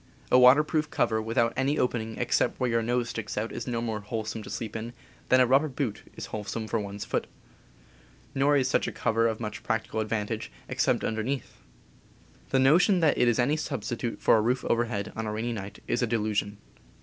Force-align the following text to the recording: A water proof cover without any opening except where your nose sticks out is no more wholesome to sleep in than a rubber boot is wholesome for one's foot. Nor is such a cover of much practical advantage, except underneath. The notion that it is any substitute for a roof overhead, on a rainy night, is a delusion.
A 0.31 0.39
water 0.39 0.63
proof 0.63 0.89
cover 0.89 1.21
without 1.21 1.53
any 1.55 1.77
opening 1.77 2.17
except 2.17 2.59
where 2.59 2.71
your 2.71 2.81
nose 2.81 3.09
sticks 3.09 3.37
out 3.37 3.51
is 3.51 3.67
no 3.67 3.81
more 3.83 3.99
wholesome 3.99 4.41
to 4.41 4.49
sleep 4.49 4.75
in 4.75 4.93
than 5.29 5.39
a 5.39 5.45
rubber 5.45 5.67
boot 5.67 6.01
is 6.15 6.25
wholesome 6.33 6.67
for 6.67 6.79
one's 6.79 7.05
foot. 7.05 7.27
Nor 8.33 8.57
is 8.57 8.67
such 8.67 8.87
a 8.87 8.91
cover 8.91 9.27
of 9.27 9.39
much 9.39 9.61
practical 9.61 9.99
advantage, 9.99 10.51
except 10.67 11.03
underneath. 11.03 11.59
The 12.49 12.57
notion 12.57 12.99
that 13.01 13.15
it 13.15 13.27
is 13.27 13.37
any 13.37 13.57
substitute 13.57 14.19
for 14.19 14.37
a 14.37 14.41
roof 14.41 14.65
overhead, 14.65 15.13
on 15.15 15.27
a 15.27 15.31
rainy 15.31 15.53
night, 15.53 15.83
is 15.87 16.01
a 16.01 16.07
delusion. 16.07 16.57